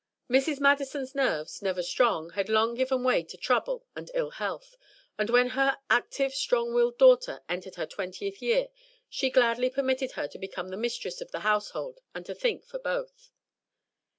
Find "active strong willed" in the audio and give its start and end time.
5.91-6.97